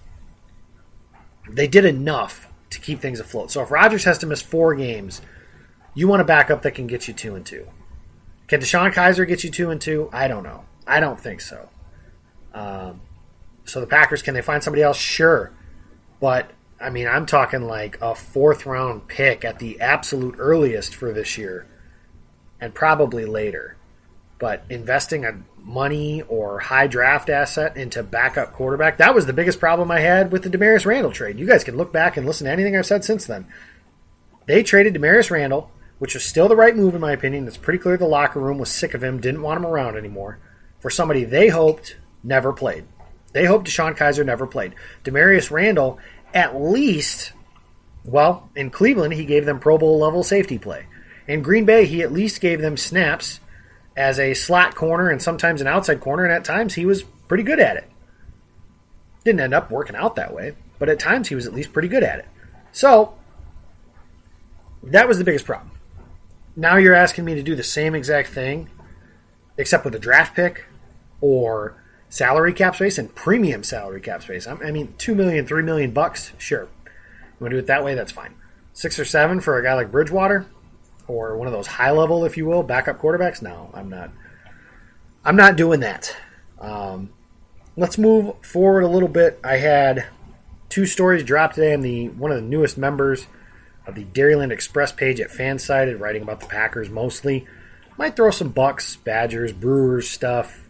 [1.49, 3.51] they did enough to keep things afloat.
[3.51, 5.21] So if Rodgers has to miss four games,
[5.93, 7.67] you want a backup that can get you two and two.
[8.47, 10.09] Can DeShone Kizer get you two and two?
[10.11, 10.65] I don't know.
[10.85, 11.69] I don't think so.
[12.53, 13.01] Um,
[13.65, 14.97] so the Packers can they find somebody else?
[14.97, 15.51] Sure,
[16.19, 21.11] but I mean I'm talking like a fourth round pick at the absolute earliest for
[21.13, 21.67] this year,
[22.59, 23.77] and probably later.
[24.39, 28.97] But investing a money or high draft asset into backup quarterback.
[28.97, 31.39] That was the biggest problem I had with the Damarious Randall trade.
[31.39, 33.47] You guys can look back and listen to anything I've said since then.
[34.45, 37.47] They traded Damarious Randall, which was still the right move in my opinion.
[37.47, 40.39] It's pretty clear the locker room was sick of him, didn't want him around anymore,
[40.79, 42.85] for somebody they hoped never played.
[43.33, 44.75] They hope DeShone Kizer never played.
[45.03, 45.99] Damarious Randall,
[46.33, 47.33] at least,
[48.05, 50.85] well, in Cleveland, he gave them Pro Bowl level safety play.
[51.27, 53.39] In Green Bay, he at least gave them snaps
[53.95, 57.43] as a slot corner and sometimes an outside corner, and at times he was pretty
[57.43, 57.89] good at it.
[59.23, 61.87] Didn't end up working out that way, but at times he was at least pretty
[61.87, 62.27] good at it.
[62.71, 63.15] So,
[64.83, 65.71] that was the biggest problem.
[66.55, 68.69] Now you're asking me to do the same exact thing,
[69.57, 70.65] except with a draft pick
[71.21, 71.82] or
[72.13, 74.45] salary cap space and premium salary cap space.
[74.45, 76.65] I mean, two million, three million bucks, sure.
[76.85, 76.89] You
[77.39, 77.95] want to do it that way?
[77.95, 78.35] That's fine.
[78.71, 80.45] Six or seven for a guy like Bridgewater,
[81.07, 83.41] or one of those high level, if you will, backup quarterbacks.
[83.41, 84.11] No, I'm not.
[85.25, 86.15] I'm not doing that.
[86.59, 87.09] Um,
[87.75, 89.39] let's move forward a little bit.
[89.43, 90.05] I had
[90.69, 91.73] two stories drop today.
[91.73, 93.25] I'm the one of the newest members
[93.87, 97.47] of the Dairyland Express page at Fansided, writing about the Packers mostly.
[97.97, 100.62] Might throw some Bucks, Badgers, Brewers stuff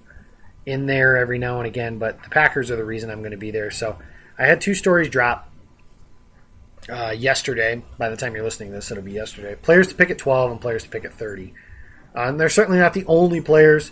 [0.65, 3.37] in there every now and again, but the Packers are the reason I'm going to
[3.37, 3.71] be there.
[3.71, 3.97] So
[4.37, 5.49] I had two stories drop
[6.89, 7.83] uh, yesterday.
[7.97, 9.55] By the time you're listening to this, it'll be yesterday.
[9.55, 11.53] Players to pick at 12 and players to pick at 30.
[12.15, 13.91] Uh, and they're certainly not the only players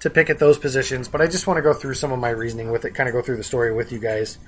[0.00, 2.30] to pick at those positions, but I just want to go through some of my
[2.30, 4.38] reasoning with it, kind of go through the story with you guys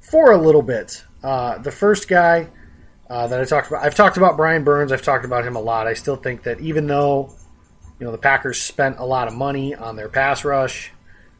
[0.00, 1.04] for a little bit.
[1.22, 2.48] Uh, the first guy
[3.08, 4.92] uh, that I talked about, I've talked about Brian Burns.
[4.92, 5.86] I've talked about him a lot.
[5.86, 7.34] I still think that even though
[7.98, 10.90] you know the Packers spent a lot of money on their pass rush,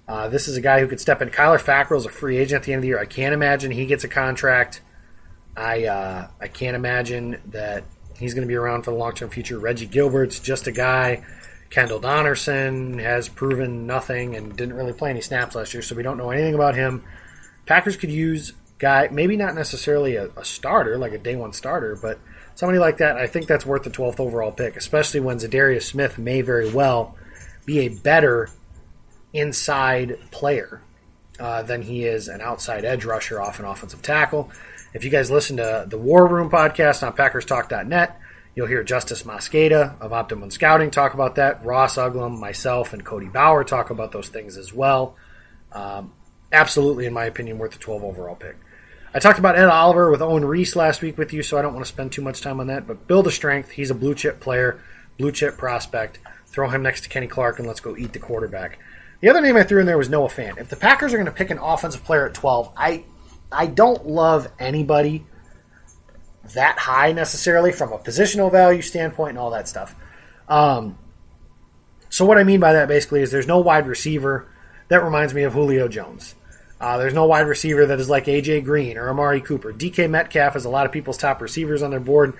[0.06, 1.30] uh, this is a guy who could step in.
[1.30, 2.98] Kyler Fackrell is a free agent at the end of the year.
[2.98, 4.82] I can't imagine he gets a contract.
[5.56, 7.84] I uh, I can't imagine that
[8.18, 9.58] he's going to be around for the long term future.
[9.58, 11.24] Reggie Gilbert's just a guy.
[11.70, 16.02] Kendall Donnerson has proven nothing and didn't really play any snaps last year, so we
[16.02, 17.02] don't know anything about him.
[17.66, 21.96] Packers could use guy, maybe not necessarily a, a starter, like a day one starter,
[21.96, 22.18] but
[22.54, 23.16] somebody like that.
[23.16, 27.16] I think that's worth the 12th overall pick, especially when Za'Darius Smith may very well
[27.64, 28.50] be a better
[29.34, 30.80] inside player
[31.38, 34.50] uh, than he is an outside edge rusher off an offensive tackle.
[34.94, 38.20] If you guys listen to the War Room podcast on PackersTalk.net,
[38.54, 41.64] you'll hear Justis Mosqueda of Optimum Scouting talk about that.
[41.64, 45.16] Ross Uglem, myself, and Cody Bauer talk about those things as well.
[45.72, 46.12] Um,
[46.52, 48.56] absolutely, in my opinion, worth the 12 overall pick.
[49.12, 51.74] I talked about Ed Oliver with Owen Reese last week with you, so I don't
[51.74, 52.86] want to spend too much time on that.
[52.86, 53.70] But build a strength.
[53.70, 54.80] He's a blue chip player,
[55.18, 56.20] blue chip prospect.
[56.46, 58.78] Throw him next to Kenny Clark and let's go eat the quarterback.
[59.24, 60.58] The other name I threw in there was Noah Fant.
[60.58, 63.06] If the Packers are going to pick an offensive player at 12, I
[63.50, 65.24] I don't love anybody
[66.52, 69.94] that high necessarily from a positional value standpoint and all that stuff.
[70.46, 70.98] Um,
[72.10, 74.46] so what I mean by that basically is there's no wide receiver
[74.88, 76.34] that reminds me of Julio Jones.
[76.78, 79.72] Uh, there's no wide receiver that is like AJ Green or Amari Cooper.
[79.72, 82.34] DK Metcalf is a lot of people's top receivers on their board.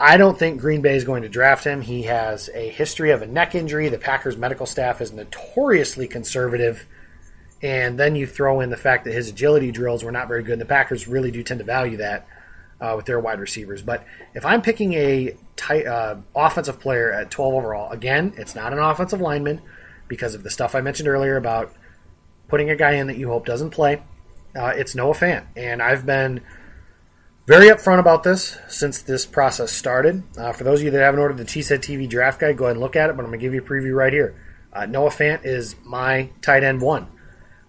[0.00, 1.80] I don't think Green Bay is going to draft him.
[1.80, 3.88] He has a history of a neck injury.
[3.88, 6.86] The Packers medical staff is notoriously conservative
[7.62, 10.52] and then you throw in the fact that his agility drills were not very good.
[10.52, 12.26] And the Packers really do tend to value that
[12.80, 13.82] uh, with their wide receivers.
[13.82, 18.72] But if I'm picking a tight, uh, offensive player at 12 overall, again, it's not
[18.72, 19.60] an offensive lineman
[20.06, 21.72] because of the stuff I mentioned earlier about
[22.46, 24.02] putting a guy in that you hope doesn't play.
[24.56, 26.40] Uh, it's Noah Fant, and I've been
[27.48, 30.22] very upfront about this since this process started.
[30.36, 32.76] Uh, for those of you that haven't ordered the Cheesehead TV draft guide, go ahead
[32.76, 33.16] and look at it.
[33.16, 34.38] But I'm going to give you a preview right here.
[34.70, 37.06] Uh, Noah Fant is my tight end one.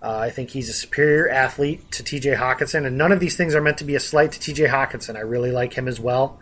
[0.02, 3.56] Uh, I think he's a superior athlete to TJ Hockenson, and none of these things
[3.56, 5.15] are meant to be a slight to TJ Hockenson.
[5.15, 6.42] I really like him as well.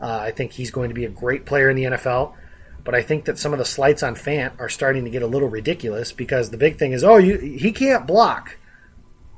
[0.00, 2.32] Uh, I think he's going to be a great player in the NFL.
[2.84, 5.26] But I think that some of the slights on Fant are starting to get a
[5.26, 8.56] little ridiculous because the big thing is, oh, you, he can't block.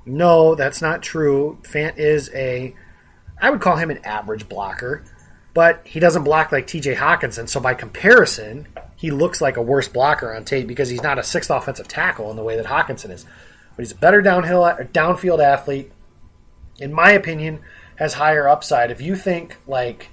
[0.06, 1.58] No, that's not true.
[1.62, 2.76] Fant is a,
[3.40, 5.04] I would call him an average blocker,
[5.54, 7.48] but he doesn't block like TJ Hockenson.
[7.48, 11.22] So by comparison, he looks like a worse blocker on tape because he's not a
[11.22, 13.26] sixth offensive tackle in the way that Hockenson is
[13.80, 15.90] but he's a better downhill downfield athlete.
[16.78, 17.60] In my opinion,
[17.96, 18.90] has higher upside.
[18.90, 20.10] If you think like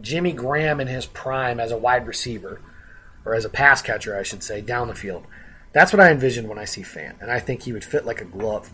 [0.00, 2.62] Jimmy Graham in his prime as a wide receiver
[3.26, 5.26] or as a pass catcher, I should say, down the field,
[5.72, 8.22] that's what I envision when I see Fant, and I think he would fit like
[8.22, 8.72] a glove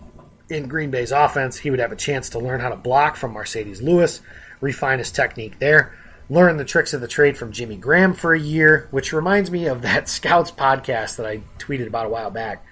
[0.50, 1.58] in Green Bay's offense.
[1.58, 4.20] He would have a chance to learn how to block from Marcedes Lewis,
[4.60, 5.94] refine his technique there
[6.30, 9.66] learn the tricks of the trade from Jimmy Graham for a year, which reminds me
[9.66, 12.64] of that Scouts podcast that I tweeted about a while back.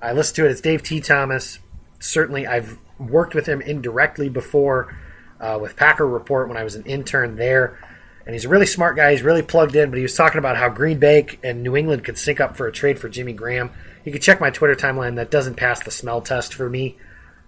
[0.00, 0.52] I listened to it.
[0.52, 1.00] It's Dave T.
[1.00, 1.58] Thomas.
[1.98, 4.96] Certainly, I've worked with him indirectly before
[5.40, 7.78] uh, with Packer Report when I was an intern there.
[8.24, 9.10] And he's a really smart guy.
[9.10, 12.04] He's really plugged in, but he was talking about how Green Bay and New England
[12.04, 13.72] could sync up for a trade for Jimmy Graham.
[14.04, 15.16] you can check my Twitter timeline.
[15.16, 16.96] That doesn't pass the smell test for me.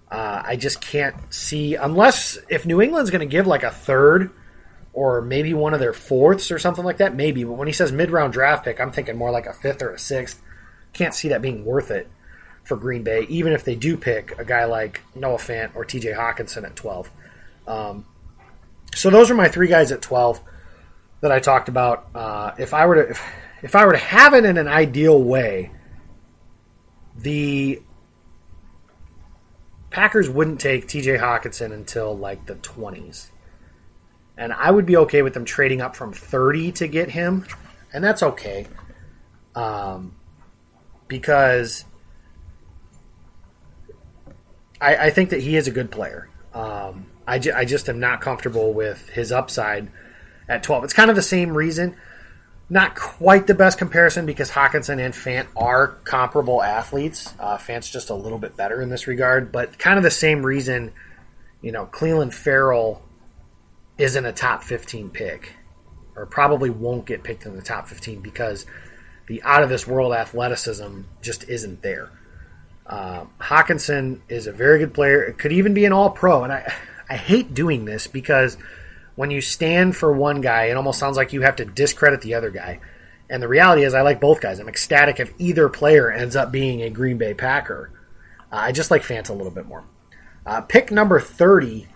[0.09, 4.31] Uh, I just can't see unless if New England's going to give like a third
[4.93, 7.15] or maybe one of their fourths or something like that.
[7.15, 9.81] Maybe, but when he says mid round draft pick, I'm thinking more like a fifth
[9.81, 10.41] or a sixth.
[10.93, 12.07] Can't see that being worth it
[12.63, 16.13] for Green Bay, even if they do pick a guy like Noah Fant or T.J.
[16.13, 17.11] Hockenson at 12.
[17.67, 18.05] Um,
[18.95, 20.41] so those are my three guys at 12
[21.21, 22.07] that I talked about.
[22.15, 23.21] Uh, if I were to if,
[23.61, 25.71] if I were to have it in an ideal way,
[27.17, 27.81] the
[29.95, 33.29] Packers wouldn't take TJ Hockenson until like the 20s.
[34.37, 37.45] And I would be okay with them trading up from 30 to get him.
[37.93, 38.67] And that's okay.
[39.55, 40.13] Um,
[41.07, 41.85] because
[44.81, 46.27] I, I, think that he is a good player.
[46.53, 49.89] Um, I, ju- I just am not comfortable with his upside
[50.49, 50.83] at 12.
[50.83, 51.95] It's kind of the same reason
[52.69, 57.33] not quite the best comparison because Hockenson and Fant are comparable athletes.
[57.39, 60.43] Uh, Fant's just a little bit better in this regard, but kind of the same
[60.43, 60.91] reason,
[61.61, 63.03] you know, Clelin Ferrell
[63.97, 65.53] isn't a top 15 pick
[66.15, 68.65] or probably won't get picked in the top 15 because
[69.27, 72.09] the out of this world athleticism just isn't there.
[72.87, 75.23] Uh, Hockenson is a very good player.
[75.23, 76.43] It could even be an all pro.
[76.43, 76.73] And I,
[77.09, 78.57] I hate doing this because–
[79.15, 82.33] when you stand for one guy, it almost sounds like you have to discredit the
[82.33, 82.79] other guy.
[83.29, 84.59] And the reality is, I like both guys.
[84.59, 87.91] I'm ecstatic if either player ends up being a Green Bay Packer.
[88.51, 89.83] Uh, I just like Fant a little bit more.
[90.45, 91.87] Uh, pick number 30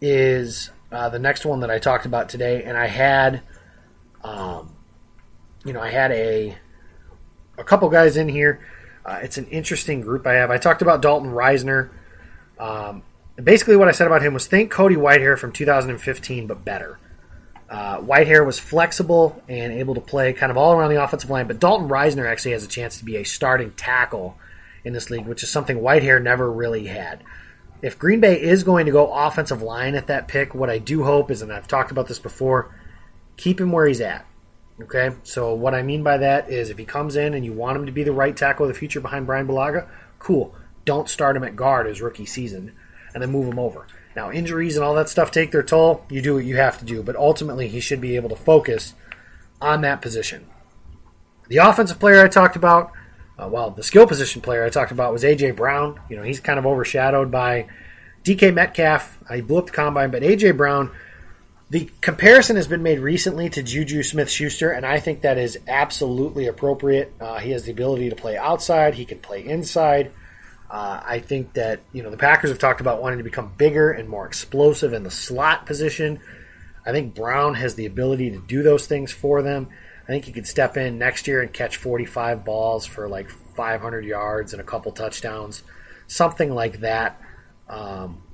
[0.00, 3.42] is uh, the next one that I talked about today, and I had,
[4.22, 4.74] um,
[5.64, 6.56] you know, I had a
[7.56, 8.60] a couple guys in here.
[9.06, 10.50] Uh, it's an interesting group I have.
[10.50, 11.90] I talked about Dalton Risner.
[12.58, 13.02] Um,
[13.42, 16.98] basically, what I said about him was think Cody Whitehair from 2015, but better.
[17.68, 21.46] Uh, Whitehair was flexible and able to play kind of all around the offensive line,
[21.46, 24.36] but Dalton Risner actually has a chance to be a starting tackle
[24.84, 27.24] in this league, which is something Whitehair never really had.
[27.82, 31.04] If Green Bay is going to go offensive line at that pick, what I do
[31.04, 32.74] hope is, and I've talked about this before,
[33.36, 34.24] keep him where he's at.
[34.80, 37.76] Okay, so what I mean by that is if he comes in and you want
[37.76, 40.54] him to be the right tackle of the future behind Brian Bulaga, cool.
[40.84, 42.72] Don't start him at guard his rookie season
[43.14, 43.86] and then move him over.
[44.16, 46.04] Now, injuries and all that stuff take their toll.
[46.10, 48.94] You do what you have to do, but ultimately, he should be able to focus
[49.60, 50.46] on that position.
[51.48, 52.92] The offensive player I talked about,
[53.38, 55.52] uh, well, the skill position player I talked about was A.J.
[55.52, 56.00] Brown.
[56.08, 57.66] You know, he's kind of overshadowed by
[58.24, 59.18] DK Metcalf.
[59.32, 60.52] He blew up the combine, but A.J.
[60.52, 60.90] Brown,
[61.70, 65.58] the comparison has been made recently to Juju Smith Schuster, and I think that is
[65.66, 67.12] absolutely appropriate.
[67.20, 70.12] Uh, he has the ability to play outside, he can play inside.
[70.74, 73.92] Uh, I think that you know the Packers have talked about wanting to become bigger
[73.92, 76.18] and more explosive in the slot position.
[76.84, 79.68] I think Brown has the ability to do those things for them.
[80.02, 84.04] I think he could step in next year and catch 45 balls for like 500
[84.04, 85.62] yards and a couple touchdowns,
[86.08, 87.20] something like that.
[87.68, 88.24] Um,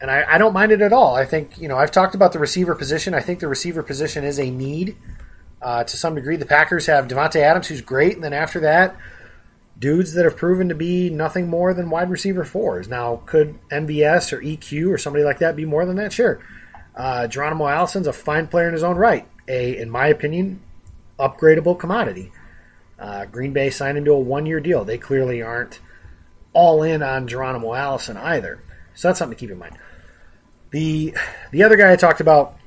[0.00, 1.16] and I, I, don't mind it at all.
[1.16, 3.12] I think you know I've talked about the receiver position.
[3.12, 4.96] I think the receiver position is a need
[5.60, 6.36] uh, to some degree.
[6.36, 8.96] The Packers have Davante Adams, who's great, and then after that
[9.80, 12.86] dudes that have proven to be nothing more than wide receiver fours.
[12.86, 16.12] Now, could MVS or EQ or somebody like that be more than that?
[16.12, 16.38] Sure.
[16.94, 19.26] Uh, Geronimo Allison's a fine player in his own right.
[19.48, 20.60] A, in my opinion,
[21.18, 22.30] upgradable commodity.
[22.98, 24.84] Uh, Green Bay signed him to a one year deal.
[24.84, 25.80] They clearly aren't
[26.52, 28.62] all in on Geronimo Allison either.
[28.94, 29.78] So that's something to keep in mind.
[30.72, 31.14] The
[31.52, 32.59] the other guy I talked about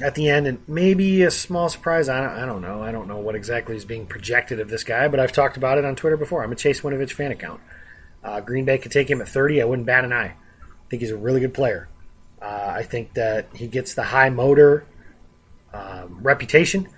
[0.00, 2.08] at the end, and maybe a small surprise.
[2.08, 2.82] I don't, I don't know.
[2.82, 5.78] I don't know what exactly is being projected of this guy, but I've talked about
[5.78, 6.42] it on Twitter before.
[6.44, 7.60] I'm a Chase Winovich fan account.
[8.22, 9.62] Uh, Green Bay could take him at 30.
[9.62, 10.34] I wouldn't bat an eye.
[10.34, 11.88] I think he's a really good player.
[12.40, 14.84] Uh, I think that he gets the high motor
[15.72, 16.88] um, reputation,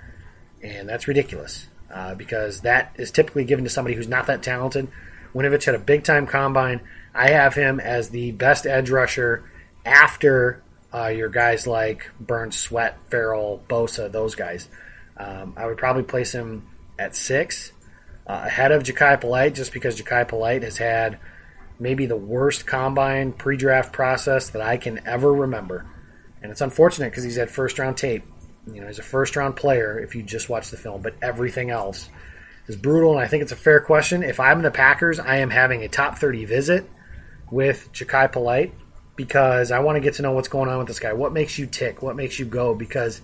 [0.63, 4.89] and that's ridiculous uh, because that is typically given to somebody who's not that talented.
[5.35, 6.81] Winovich had a big time combine.
[7.15, 9.49] I have him as the best edge rusher
[9.85, 14.69] after uh, your guys like Burns, Sweat, Ferrell, Bosa, those guys.
[15.17, 16.67] Um, I would probably place him
[16.99, 17.73] at six,
[18.27, 21.19] uh, ahead of Jachai Polite, just because Jachai Polite has had
[21.79, 25.87] maybe the worst combine pre-draft process that I can ever remember,
[26.43, 28.25] and it's unfortunate because he's had first-round tape.
[28.73, 32.09] You know, he's a first-round player if you just watch the film, but everything else
[32.67, 33.13] is brutal.
[33.13, 34.23] And I think it's a fair question.
[34.23, 36.89] If I'm the Packers, I am having a top 30 visit
[37.51, 38.75] with Jachai Polite
[39.19, 41.13] because I want to get to know what's going on with this guy.
[41.13, 42.03] What makes you tick?
[42.03, 42.73] What makes you go?
[42.73, 43.21] Because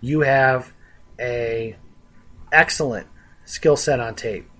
[0.00, 0.72] you have
[1.16, 1.76] a
[2.50, 3.06] excellent
[3.44, 4.50] skill set on tape.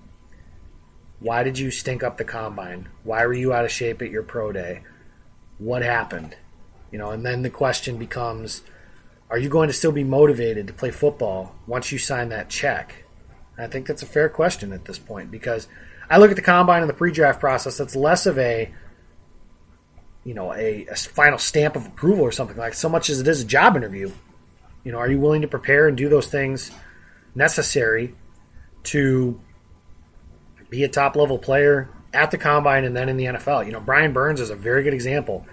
[1.19, 2.87] Why did you stink up the combine?
[3.03, 4.83] Why were you out of shape at your pro day?
[5.57, 6.37] What happened?
[6.93, 8.61] You know, and then the question becomes
[9.29, 13.03] are you going to still be motivated to play football once you sign that check?
[13.57, 15.67] I think that's a fair question at this point because
[16.09, 17.77] I look at the combine and the pre-draft process.
[17.77, 18.73] That's less of a
[20.23, 23.27] you know a, a final stamp of approval or something like so much as it
[23.27, 24.11] is a job interview.
[24.83, 26.71] You know, are you willing to prepare and do those things
[27.35, 28.15] necessary
[28.83, 29.39] to
[30.69, 33.65] be a top level player at the combine and then in the NFL?
[33.65, 35.45] You know, Brian Burns is a very good example.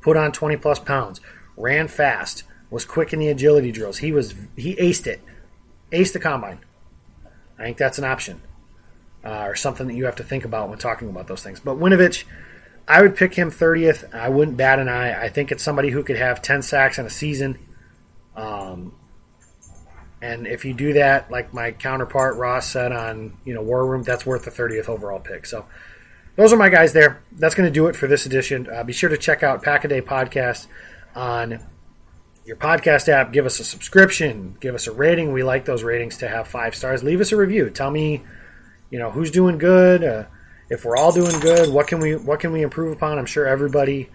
[0.00, 1.20] Put on 20 plus pounds,
[1.56, 3.98] ran fast, was quick in the agility drills.
[3.98, 5.22] He was he aced it,
[5.90, 6.58] aced the combine.
[7.58, 8.42] I think that's an option
[9.24, 11.60] uh, or something that you have to think about when talking about those things.
[11.60, 12.24] But Winovich,
[12.86, 14.14] I would pick him 30th.
[14.14, 15.18] I wouldn't bat an eye.
[15.20, 17.58] I think it's somebody who could have 10 sacks in a season.
[18.36, 18.92] Um,
[20.20, 24.02] and if you do that, like my counterpart Ross said on you know War Room,
[24.02, 25.46] that's worth the 30th overall pick.
[25.46, 25.66] So
[26.36, 27.22] those are my guys there.
[27.32, 28.68] That's going to do it for this edition.
[28.72, 30.66] Uh, be sure to check out Pack a Day Podcast
[31.14, 31.60] on
[32.44, 33.32] your podcast app.
[33.32, 34.56] Give us a subscription.
[34.60, 35.32] Give us a rating.
[35.32, 37.02] We like those ratings to have five stars.
[37.02, 37.70] Leave us a review.
[37.70, 38.22] Tell me,
[38.90, 40.02] you know, who's doing good.
[40.02, 40.24] Uh,
[40.70, 43.18] if we're all doing good, what can we what can we improve upon?
[43.18, 44.10] I'm sure everybody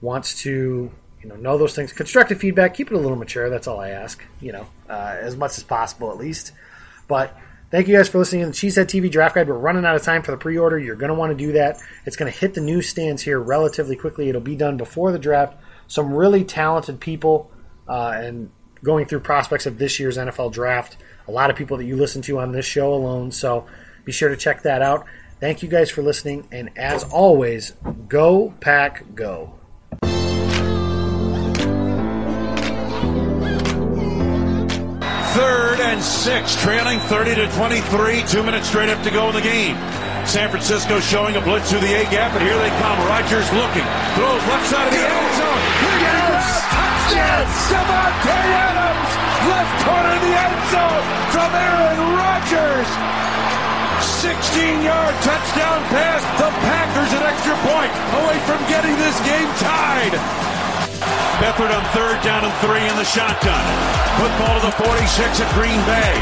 [0.00, 0.90] wants to
[1.22, 1.92] you know know those things.
[1.92, 2.74] Constructive feedback.
[2.74, 3.50] Keep it a little mature.
[3.50, 4.22] That's all I ask.
[4.40, 6.52] You know, uh, as much as possible at least.
[7.08, 7.36] But
[7.70, 9.46] Thank you guys for listening to the Cheesehead TV Draft Guide.
[9.46, 10.76] We're running out of time for the pre order.
[10.76, 11.78] You're going to want to do that.
[12.04, 14.28] It's going to hit the newsstands here relatively quickly.
[14.28, 15.56] It'll be done before the draft.
[15.86, 17.48] Some really talented people
[17.88, 18.50] uh, and
[18.82, 20.96] going through prospects of this year's NFL draft.
[21.28, 23.30] A lot of people that you listen to on this show alone.
[23.30, 23.66] So
[24.04, 25.06] be sure to check that out.
[25.40, 26.46] Thank you guys for listening.
[26.52, 27.72] And as always,
[28.08, 29.54] go, pack, go.
[35.32, 38.22] Third and six, trailing 30 to 23.
[38.28, 39.76] Two minutes straight up to go in the game.
[40.26, 42.98] San Francisco showing a blitz through the A gap, and here they come.
[43.08, 43.86] Rodgers looking,
[44.20, 45.62] throws left side of the end zone.
[46.04, 46.44] Yes!
[46.68, 47.46] Touchdown!
[47.70, 49.12] Davante Adams,
[49.48, 52.90] left corner of the end zone from Aaron Rodgers.
[54.00, 56.24] 16-yard touchdown pass.
[56.40, 57.92] The Packers an extra point
[58.24, 60.16] away from getting this game tied.
[61.40, 63.64] Beathard on third down and three in the shotgun.
[64.20, 66.16] Football to the 46 at Green Bay.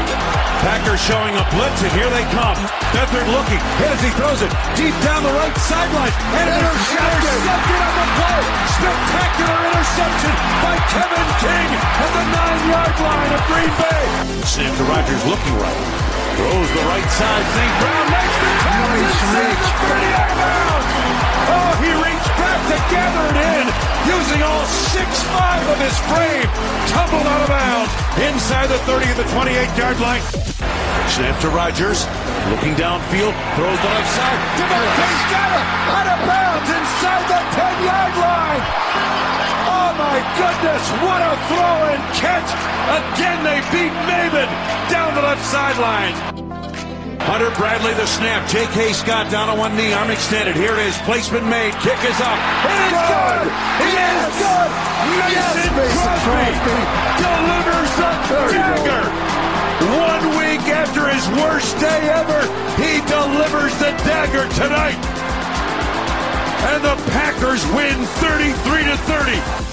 [0.63, 2.55] Packers showing a blitz, and here they come.
[2.95, 6.11] Beathard looking, as he throws it deep down the right sideline.
[6.35, 7.31] And intercepted.
[7.31, 8.39] intercepted on the play.
[8.75, 14.03] Spectacular interception by Kevin King at the nine-yard line of Green Bay.
[14.47, 16.08] Snap to Rodgers looking right.
[16.39, 17.45] Throws the right side.
[17.51, 17.73] St.
[17.83, 20.83] Brown makes the catch and saves the 30 out.
[21.51, 23.65] Oh, he reached back to gather it in
[24.07, 24.63] using all
[24.95, 26.47] six-five of his frame.
[26.95, 27.91] Tumbled out of bounds
[28.23, 30.23] inside the 30 of the 28-yard line.
[31.11, 32.07] Snap to Rodgers.
[32.47, 33.35] Looking downfield.
[33.59, 34.39] Throws the left side.
[34.55, 35.65] Davante's got it.
[35.91, 38.88] Out of bounds inside the 10-yard line.
[39.99, 40.83] Oh, my goodness.
[41.03, 42.47] What a throw and catch.
[42.87, 44.47] Again, they beat Maven
[44.87, 46.15] down the left sideline.
[47.27, 48.47] Hunter Bradley the snap.
[48.47, 48.93] J.K.
[48.93, 50.55] Scott down on one knee, arm extended.
[50.55, 50.95] Here it is.
[51.03, 51.75] Placement made.
[51.83, 52.39] Kick is up.
[52.63, 53.43] It is good.
[53.43, 54.23] It yes.
[54.23, 54.69] is good.
[55.19, 56.79] Mason yes, Crosby
[57.19, 58.11] delivers the
[58.55, 59.03] dagger.
[59.99, 62.39] One week after his worst day ever,
[62.79, 64.99] he delivers the dagger tonight.
[66.71, 69.68] And the Packers win 33 to 30.